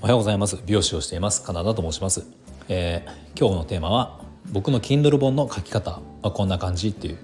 [0.00, 0.58] おはようございます。
[0.66, 1.42] 美容師をしています。
[1.42, 2.26] カナダと申します、
[2.68, 4.20] えー、今日のテーマは
[4.50, 6.00] 僕の Kindle 本の書き方。
[6.22, 7.18] はこんな感じっていう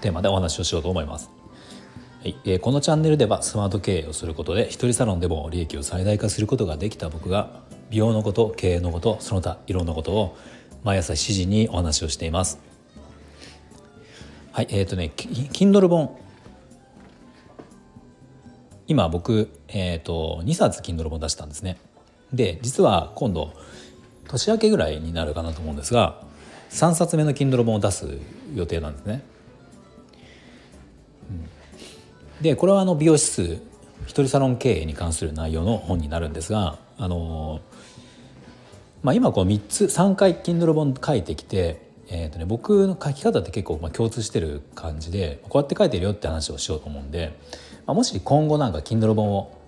[0.00, 1.30] テーマでお話をしようと思います。
[2.22, 2.36] はい。
[2.44, 10.36] えー、このチャンネルではスマート経営をすることで一人サロンでも利益を最大化することができた僕が美容のこと経営のことその他いろんなことを
[10.84, 12.58] 毎朝7時にお話をしています。
[14.52, 14.66] はい。
[14.70, 16.16] えっ、ー、とね Kindle 本
[18.92, 21.78] 今僕、えーと、2冊 Kindle 本出したんですね。
[22.30, 23.54] で実は今度
[24.28, 26.20] 年明けぐらいになるかなと思うんですが
[26.70, 28.18] 3冊目の Kindle 本を出す
[28.54, 29.22] 予定なんですね。
[32.42, 33.62] でこれはあの美容室
[34.02, 37.60] 一人サロン経営に関する内容の本になるんですがあの
[39.02, 47.32] まあ、今こう3つ3回 Kindle 本書いてきて、えーとね、僕の書き方って結構まあ共通してる感じでこうやって書いてるよって話をしようと思うんで、
[47.86, 49.58] まあ、もし今後なんか Kindle 本を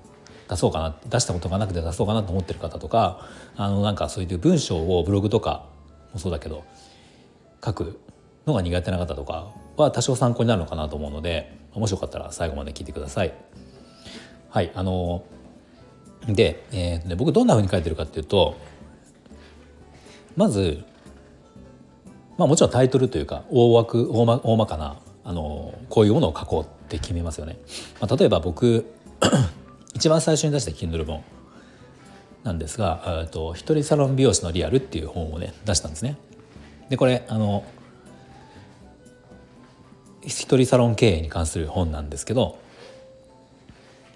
[0.48, 5.66] 出そうかな出したことがなくて出そうかなと思ってる方とかあのなんかそういう文章をブログとか
[6.12, 6.64] もそうだけど
[7.64, 8.00] 書く
[8.46, 13.34] のが苦手な方とかは多少参考になるのかなと思うのでもしよかったら最後まで聞いてください。
[14.50, 15.24] はいあの
[16.28, 18.56] で,、えー、で僕どんなふうに書いてるかっていうと
[20.36, 20.84] まず、
[22.38, 27.58] まあ、もちろんタイトルというか大枠大ま大まかなあのこういうものを書こうって決めますよね。
[28.00, 28.86] まあ、例えば僕
[29.94, 31.22] 一番最初に出した Kindle 本
[32.42, 36.16] なんですが「と一人サロン美容師のリアル」っていう本をね出したんですね。
[36.90, 37.64] でこれあの
[40.22, 42.58] 一人サロン経営に関する本なんですけど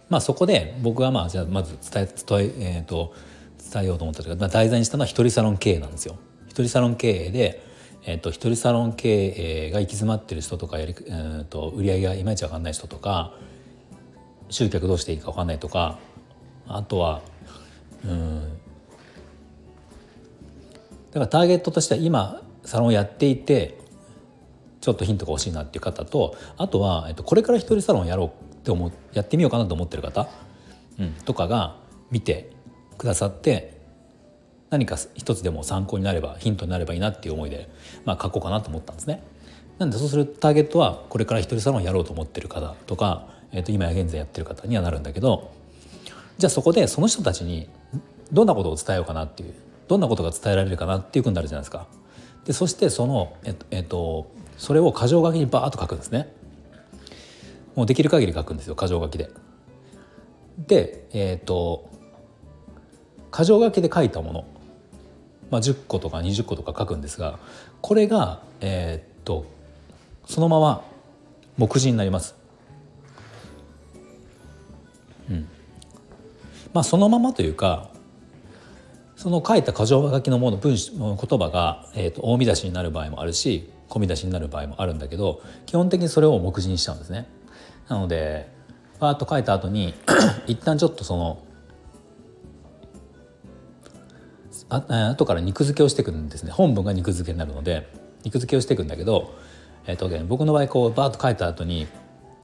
[0.08, 3.14] まあそこで僕がまあじゃあまず伝え伝え,、えーと、
[3.72, 6.16] 伝えようと思ったというか、まあ、題材にしたのは一人サロン経営なんですよ。
[6.46, 7.62] 一人サロン経営で、
[8.04, 13.34] えーと、一人サロン経営が行き詰まってる人とかやり、えーと、売り上げがいまいち分かんない人とか
[14.50, 15.98] 集客どうしていいか分かんないとか
[16.66, 17.22] あとは
[18.04, 18.58] うん
[21.10, 23.78] だからターゲットとしては今サロンをやっていて
[24.80, 30.28] ちょっとヒントが欲しいなっていう方とあとは、えっと、これから一人サロンやろうって思やってみようかなと思ってる方、
[30.98, 31.76] うん、とかが
[32.10, 32.50] 見て
[32.96, 33.77] くださって
[34.70, 37.68] 何か一つでも参考になればヒントになればいいなっていう思いで、
[38.04, 39.22] まあ、書こうかなと思ったんですね。
[39.78, 45.52] なんでそうするターゲットはこれから一人サロンやろうと思ってる方とか、えっと今や現在やってる方にはなるんだけど
[46.36, 47.68] じゃあそこでその人たちに
[48.32, 49.54] どんなことを伝えようかなっていう
[49.86, 51.86] どんなことが伝えられるかなっていうふうになるじゃないですか。
[52.44, 56.32] でそしてその、えっとえっと、それを箇条書きにバーッと書くんですね
[57.74, 59.30] もうできる限り書くんですよ箇条書きで
[60.66, 61.88] でえっ、ー、と
[63.32, 64.44] 箇条書きで書いたもの、
[65.50, 67.38] まあ、10個とか20個とか書くんですが
[67.80, 69.46] これがえっ、と
[70.26, 70.84] そのまま
[71.56, 72.36] 目次になります
[75.30, 75.48] うん
[76.72, 77.90] まあそのままというか
[79.16, 87.26] その書いた箇条書きのもの文言葉が、えーと大見出しになる場合もあるし込み出しになる場合もあるんだけど基本的にそれを目次にしちゃうんですね。
[87.88, 88.48] なので
[89.00, 89.94] パーッと書いた後に
[90.46, 91.38] 一旦ちょっとその
[94.70, 97.88] あ後から肉付けをしていくんですね本文が肉付けになるので
[98.24, 99.34] 肉付けをしていくんだけど、
[99.86, 101.86] えーと僕の場合こうバーッと書いた後に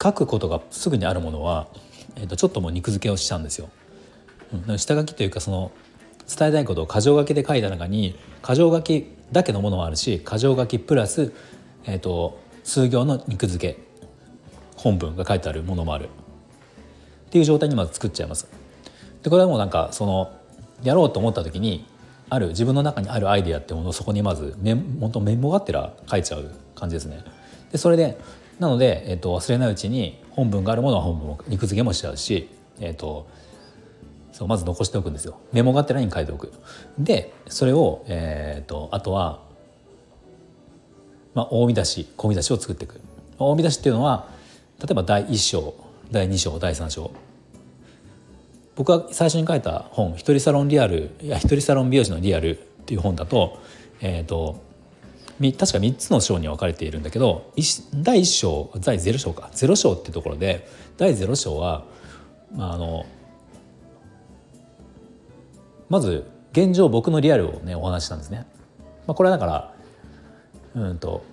[0.01, 1.67] 書くことがすぐにあるものは、
[2.15, 3.69] えー、とちょっともう肉付けをしちゃうんですよ。
[4.67, 5.71] うん、下書きというかその
[6.27, 11.33] 伝えたいことを箇条書きで書いた中に箇条書きだけのものもあるし箇条書きプラス、
[11.85, 13.79] えーと、数行の肉付け
[14.75, 18.47] 本文が書いてあるものもあるっていう状態にまず作っちゃいます。
[19.23, 20.31] でこれはもうなんかその
[20.83, 21.85] やろうと思った時に
[22.29, 27.23] ある自分の中にあるアイデアってものをそこにまずメモメモがてら書いちゃう感じですね。
[27.71, 28.17] でそれで
[28.59, 32.49] なので、えーと、忘れないうちに本文があるものは本文を肉付けもしちゃうし、
[32.79, 33.27] えーと
[34.35, 35.39] そうまず残しておくんですよ。
[35.53, 36.51] メモがてらに書いておく。
[36.99, 39.39] でそれを、えーと、あとは、
[41.33, 42.99] まあ、大見出し小見出しを作っていく。
[43.39, 44.27] 大見出しっていうのは
[44.81, 45.73] 例えば第1章
[46.11, 47.11] 第2章第3章。
[48.75, 53.57] 僕が最初に書いた本「一人サロンリアル」いや「一人サロン美容師のリアル」っていう本だと,、
[54.01, 54.57] えーと、
[55.39, 57.51] 確か3つの章に分かれているんだけど
[57.93, 60.67] 第1章第0章か0章っていうところで
[60.97, 61.85] 第0章は、
[62.53, 63.05] まあ、あの
[65.89, 68.45] まず現状僕のリアルをねお話したんですね。
[69.07, 69.73] まあ、これはだから
[70.75, 71.23] うんと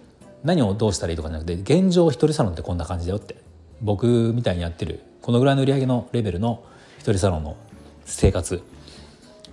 [0.44, 3.36] 何をどうしたらいいとかじゃなくて現状一人サロンってこんな感じだよって
[3.80, 6.64] 僕みたいにやってるこのぐらいの売り上げのレベルの
[7.02, 7.56] 一人サロンの
[8.04, 8.62] 生活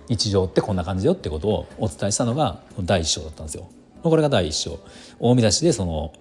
[0.08, 3.68] 日常ってこんな感じよってことをお伝えしたのが第一章だったんですよ。
[4.04, 4.78] これが第一章
[5.18, 6.12] 大見出しでその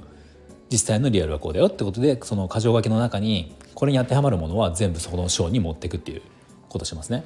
[0.72, 6.24] 実際のリアルはこうだよってことでその箇条書きの中にこれに当てはまるものは全部そこの章に持っていくっていう
[6.68, 7.24] ことしますね。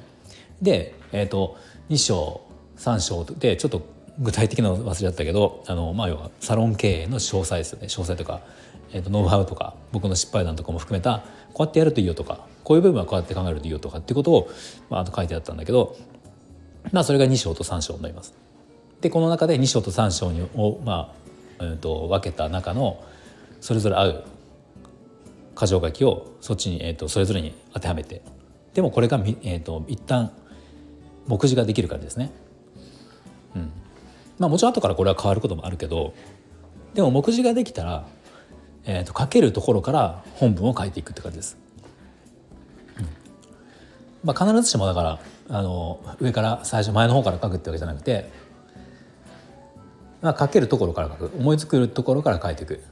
[0.60, 1.56] で、えーと、
[1.88, 2.42] 2章
[2.76, 3.86] 3章でちょっと
[4.18, 8.42] 具体的なの忘れちゃったけどあの、まあ、要はサロン経営の詳細ですよね詳細とか、
[8.94, 14.50] えーと、ノウハウとか僕の失敗談とかも含めたこうやってやるといいよとかこういう部分はこうやって考えるといいよとかっていうことを、
[14.88, 15.96] まあ、あと書いてあったんだけど、
[16.92, 18.34] まあ、それが2章と3章になります。
[19.00, 21.12] でこの中で2章と3章を、ま
[21.58, 23.02] あうん、と分けた中の
[23.60, 24.24] それぞれ合う
[25.56, 28.22] 箇条書きをそっちに、えーと、それぞれに当てはめて
[28.72, 30.32] でもこれが、えーと、一旦
[31.26, 32.30] 目次ができるからですね。
[33.56, 33.72] うん
[34.38, 36.14] まあ、もちろん後からこれは変わることもあるけど
[36.94, 38.06] でも目次ができたら、
[38.86, 41.56] えーと、書けるところから本文を書いていくって感じです。
[42.98, 43.06] うん。
[44.24, 48.30] まあ、必ずしもだからあの上から最初前の方から書くってわけじゃなくて、
[50.20, 51.32] まあ、書けるところから書く。
[51.36, 52.82] 思いつくところから書いていく。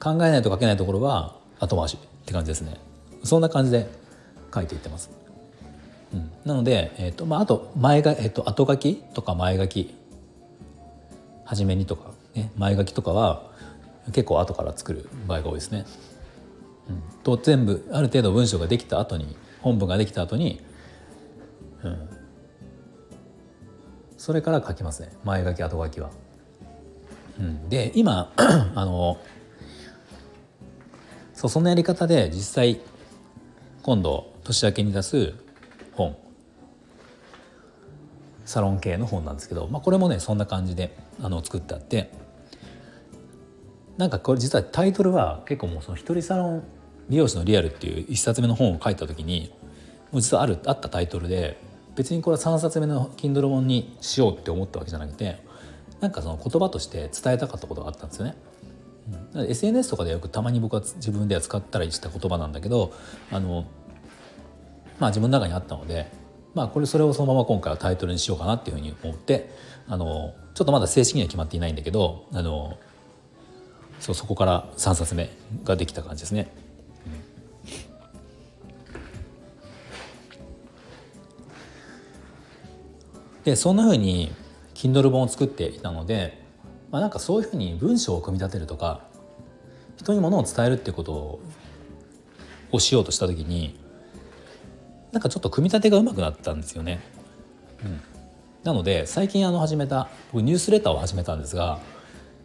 [0.00, 2.76] 考えないと書けないところは後回しって感じですね。
[3.24, 3.90] そんな感じで
[4.54, 5.10] 書いていってます、
[6.14, 9.94] うん、なので、えーとまあ、あと前が、えーと、後書きとか前書き。
[11.44, 13.50] 初めにとか、ね、前書きとかは
[14.12, 15.84] 結構後から作る場合が多いですね。
[16.88, 20.60] うん、と全部ある程度文章ができた後に本文ができた後に、
[21.82, 22.08] うん、
[24.16, 25.12] それから書きますね。
[25.24, 26.10] 前書き後書きは。
[27.38, 29.18] うん、で今 あの
[31.34, 32.80] そうそのやり方で実際
[33.82, 35.34] 今度年明けに出す
[35.92, 36.16] 本。
[38.44, 42.10] サロン系の本なんですけど、まあ、これもねそんな感じであの作ってあって。
[43.98, 46.62] なんかこれ実はタイトルは結構もうその一人サロン
[47.08, 49.52] 美容師のリアルっていう一冊目の本を書いた時に
[50.12, 51.60] もう実はあるあったタイトルで
[51.96, 55.38] 別にこれは3冊目の Kindle 本にしようって思ったわけじゃなくて
[56.00, 58.36] なんかその言葉として伝えたかったことがあったんですよね。
[59.34, 62.92] うん、SNS とかでよくたまに僕は自分では使ったりした言葉なんだけど
[63.32, 63.64] あの、
[65.00, 66.08] まあ、自分の中にあったので、
[66.54, 69.50] まあ、これそれをそのまま今回はタイトルにしようかなっていうふうに思って
[69.88, 72.78] あのちょっとまだ正式には決まっていないんだけどあの
[74.00, 75.30] そうそこから3冊目
[75.64, 76.48] ができた感じですね。
[83.44, 84.30] でそんなふうに
[84.74, 86.48] Kindle 本を作っていたので
[86.90, 89.02] まあ、なんかそういうふうに文章を組み立てるとか
[89.96, 91.40] 人にものを伝えるってこと
[92.72, 93.78] をしようとした時に
[95.12, 97.00] なんかちょっと組み立てがうまくなったんですよね。
[97.82, 98.00] うん、
[98.62, 101.78] なので最近あの始めた僕ニュースレターを始めたんですが、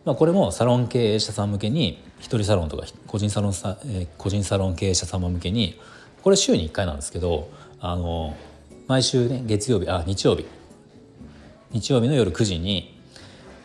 [0.06, 5.80] まあ、これもサロン経営者さん向けに一人サロンとか個人サロンさ、えー、個人サロン経営者様向けに
[6.22, 8.36] これ週に1回なんですけどあの
[8.88, 10.46] 毎週ね月曜日あ日曜日。
[11.72, 13.00] 日曜日の夜9時に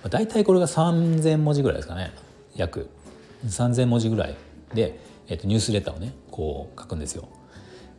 [0.03, 2.13] まあ大体これが3,000文字ぐらいですかね。
[2.55, 2.89] 約。
[3.45, 4.37] 3,000文字ぐらい
[4.75, 4.99] で、
[5.29, 7.29] えー、とニュースレターをねこう書くんですよ。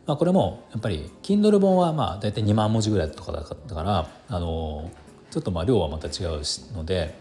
[0.06, 4.90] まあ、これもやっぱり Kindle 本はまあ大体2万文字ぐらいとかだからあの
[5.30, 6.40] ちょっとまあ量はまた違う
[6.74, 7.14] ので、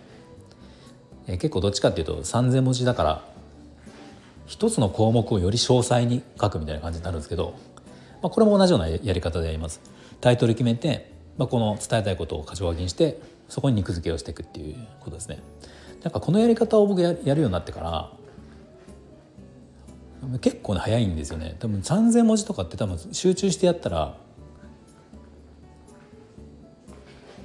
[1.30, 3.22] え、結構どっちかっていうと3,000文字だから
[4.48, 7.54] 一つの項目をより詳細に書くみたいな感じになるんですけど、
[8.22, 9.80] まあ、これも同じようなやり方でやります。
[10.22, 15.42] タイトル決めて、まあ、この伝えたいことを箇条書きにしてそこに肉付けをしていくっていうことですね。
[16.04, 18.12] なんかこのやり方を僕やるようになってから
[20.40, 24.16] 結構ね早いんですよね多分3,000文字とかって多分集中してやったら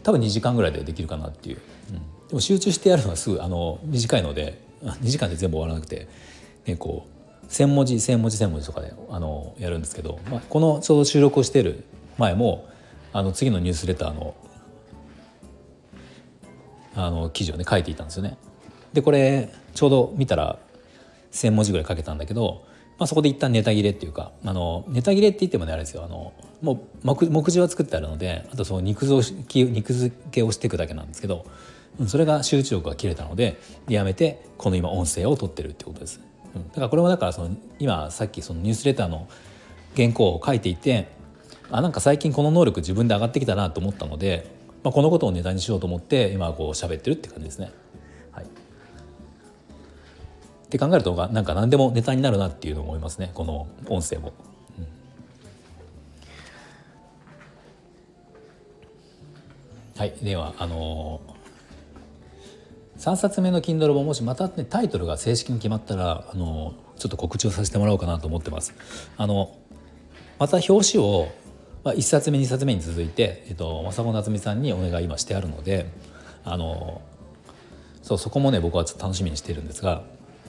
[0.03, 1.59] 多分2時間ぐらいでできるかなっていう、
[1.91, 6.09] うん、でも集中してやるのはすぐあの短いので 2時間で全部終わらなくて、
[6.67, 7.07] ね、こ
[7.43, 11.85] う1,000文字1,000文字1,000文字とかであのやるんですけど、まあ、このちょうど収録をしている
[12.19, 12.67] 前も
[13.13, 14.35] あの次のニュースレターの
[16.97, 18.37] あの記事をね書いていたんですよね。
[18.93, 20.59] でこれちょうど見たら
[21.33, 22.65] 1,000文字ぐらい書けたんだけど、
[22.99, 31.45] まあ、そこで一旦ネタ切れっていうかあのネタ切れって言ってもねあれですよあのもう目目次は作ってあるのであとその肉付けをしていくだけなんですけど
[32.07, 36.21] それが集中力が切れたのでやめてこの今音声を取ってるってことです。
[36.55, 39.29] うん、だからこれもだからその今さっきそのニュースレターの
[39.97, 41.09] 原稿を書いていて
[41.71, 47.73] あなんか最近この能力自分で上がってきたなと思ったのでまあ、このことをネタにしようと思って今こう喋ってるって感じですね。
[48.33, 48.49] はい、っ
[50.69, 54.33] て考えるとなんか何でもネタになるなっていうのを思いますねこの音声も。
[59.97, 61.34] はいではあのー、
[63.05, 68.75] 3冊目の Kindle 本もしまた、ね、タイトルが正式に決まったら、あの、ちょっと告知をさせてもらおうかなと思ってます。
[69.19, 69.55] あの
[70.39, 71.29] また表紙を
[71.85, 75.91] まあ、1冊目2冊目に続いて、えっと、正子夏美さんにお願い今してあるので
[76.43, 77.03] あの
[78.03, 80.03] そうそこもね僕はちょっと楽しみにしてるんですが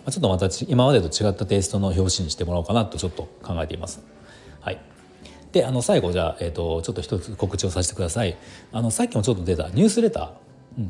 [0.05, 4.01] あ、ちょっとまた今までと違ったテイストの表紙にしてもらおうかなとちょっと考えています。
[4.62, 4.79] はい
[5.51, 8.38] であの最後じゃあ、えーと、ちょっと一つ告知をさせてください
[8.74, 10.29] あのさっきもちょっと出たニュースレター、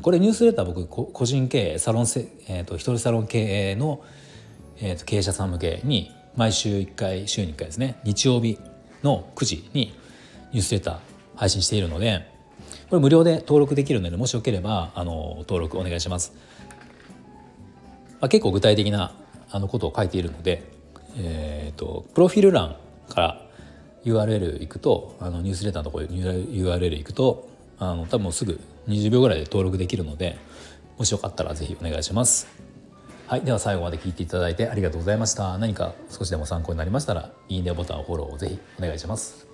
[0.02, 3.38] これニュースレター僕個人経営サロンせ、えーと、一人サロン経
[3.70, 4.02] 営の、
[4.80, 8.58] えーと、経営者さん向けに毎週1回週に1回ですね日曜日
[9.04, 9.94] の9時に
[10.52, 10.98] ニュースレター
[11.36, 12.26] 配信しているので
[12.90, 16.32] これ無料で登録できるのでもしよければあの登録お願いします。
[18.20, 19.12] まあ、結構具体的な
[19.50, 20.64] あのことを書いているので、
[21.18, 22.76] えーとプロフィール欄
[23.08, 23.46] から
[24.04, 30.38] URL 行くとあのニュースレターのところに URL 行くとあの多分すぐ20秒ぐらいで登録できるので
[30.98, 32.48] もしよかったら是非お願いします。
[33.26, 35.58] はい、では最後まで聞いていただいてありがとうございました。
[35.58, 39.46] 何か少しでも参考になりましたらいいねボタンフォローを是非お願いします。